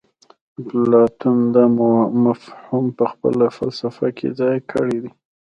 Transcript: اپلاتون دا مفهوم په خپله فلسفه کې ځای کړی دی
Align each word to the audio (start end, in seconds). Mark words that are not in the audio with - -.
اپلاتون 0.59 1.37
دا 1.55 1.63
مفهوم 2.25 2.85
په 2.97 3.05
خپله 3.11 3.45
فلسفه 3.57 4.07
کې 4.17 4.27
ځای 4.39 4.57
کړی 4.71 4.97
دی 5.03 5.11